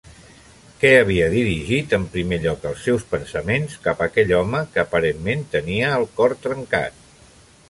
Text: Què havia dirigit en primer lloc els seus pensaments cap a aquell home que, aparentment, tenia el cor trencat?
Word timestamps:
Què 0.83 0.89
havia 1.01 1.27
dirigit 1.33 1.93
en 1.97 2.07
primer 2.15 2.39
lloc 2.47 2.65
els 2.71 2.87
seus 2.87 3.05
pensaments 3.13 3.77
cap 3.87 4.03
a 4.05 4.09
aquell 4.09 4.35
home 4.41 4.63
que, 4.75 4.85
aparentment, 4.89 5.49
tenia 5.57 5.97
el 6.01 6.13
cor 6.19 6.39
trencat? 6.49 7.03